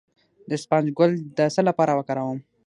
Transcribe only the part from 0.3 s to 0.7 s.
د